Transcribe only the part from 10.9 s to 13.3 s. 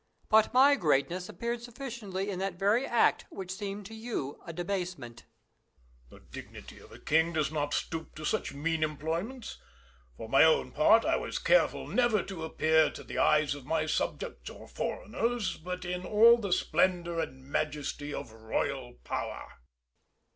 I was careful never to appear to the